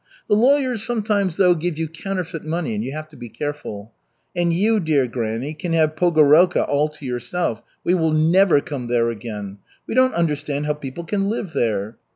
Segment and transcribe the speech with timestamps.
[0.27, 3.91] The lawyers sometimes, though, give you counterfeit money, and you have to be careful.
[4.35, 9.11] And you, dear granny, can have Pogorelka all to yourself, we will never come there
[9.11, 11.97] again, we don't understand how people can live there.